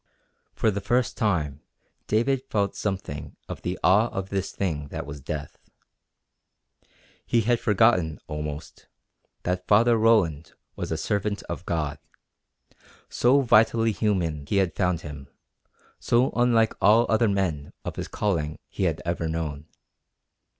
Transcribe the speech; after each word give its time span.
For 0.55 0.71
the 0.71 0.81
first 0.81 1.15
time 1.15 1.61
David 2.07 2.41
felt 2.49 2.75
something 2.75 3.35
of 3.47 3.61
the 3.61 3.77
awe 3.83 4.07
of 4.07 4.29
this 4.29 4.51
thing 4.51 4.87
that 4.87 5.05
was 5.05 5.21
death. 5.21 5.59
He 7.23 7.41
had 7.41 7.59
forgotten, 7.59 8.17
almost, 8.25 8.87
that 9.43 9.67
Father 9.67 9.99
Roland 9.99 10.53
was 10.75 10.91
a 10.91 10.97
servant 10.97 11.43
of 11.43 11.67
God, 11.67 11.99
so 13.09 13.41
vitally 13.41 13.91
human 13.91 14.39
had 14.39 14.47
he 14.49 14.65
found 14.71 15.01
him, 15.01 15.27
so 15.99 16.31
unlike 16.31 16.73
all 16.81 17.05
other 17.07 17.29
men 17.29 17.71
of 17.85 17.95
his 17.97 18.07
calling 18.07 18.57
he 18.69 18.85
had 18.85 19.03
ever 19.05 19.27
known. 19.27 19.67